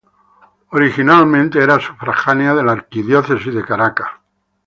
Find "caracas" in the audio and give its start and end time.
3.63-4.09